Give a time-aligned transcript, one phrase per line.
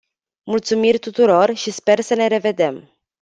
[0.43, 2.89] Mulțumiri tuturor și sper să ne revedem.